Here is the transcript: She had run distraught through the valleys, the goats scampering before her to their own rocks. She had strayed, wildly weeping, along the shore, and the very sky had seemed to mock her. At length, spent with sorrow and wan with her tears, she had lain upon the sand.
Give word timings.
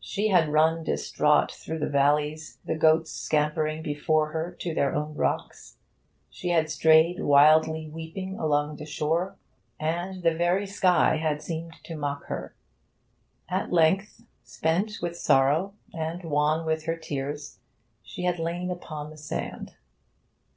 She 0.00 0.26
had 0.30 0.48
run 0.48 0.82
distraught 0.82 1.52
through 1.52 1.78
the 1.78 1.88
valleys, 1.88 2.58
the 2.64 2.74
goats 2.74 3.12
scampering 3.12 3.80
before 3.80 4.32
her 4.32 4.50
to 4.58 4.74
their 4.74 4.92
own 4.92 5.14
rocks. 5.14 5.76
She 6.30 6.48
had 6.48 6.68
strayed, 6.68 7.20
wildly 7.20 7.88
weeping, 7.88 8.40
along 8.40 8.74
the 8.74 8.84
shore, 8.86 9.36
and 9.78 10.24
the 10.24 10.34
very 10.34 10.66
sky 10.66 11.18
had 11.18 11.42
seemed 11.42 11.74
to 11.84 11.94
mock 11.94 12.24
her. 12.24 12.56
At 13.48 13.72
length, 13.72 14.24
spent 14.42 14.98
with 15.00 15.16
sorrow 15.16 15.74
and 15.94 16.24
wan 16.24 16.66
with 16.66 16.86
her 16.86 16.96
tears, 16.96 17.60
she 18.02 18.24
had 18.24 18.40
lain 18.40 18.72
upon 18.72 19.10
the 19.10 19.16
sand. 19.16 19.76